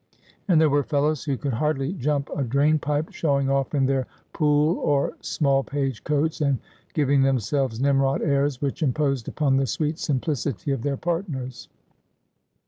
[0.47, 4.07] And there were fellows who could hardly jump a drain pipe showing off in their
[4.33, 6.57] Poole or Smallpage coats, and
[6.95, 11.69] giving themselves Nimrod airs which imposed upon the sweet simplicity of their partners.